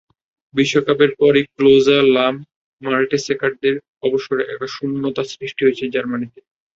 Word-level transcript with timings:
বিশ্বকাপের 0.53 1.11
পরই 1.19 1.43
Klose, 1.53 1.97
Lahm, 2.15 2.35
মার্টেসেকারদের 2.81 3.75
অবসরে 4.03 4.43
একটা 4.45 4.67
শূন্যতাই 4.67 5.27
সৃষ্টি 5.33 5.61
হয়েছে 5.63 5.83
জার্মানিতে। 5.95 6.39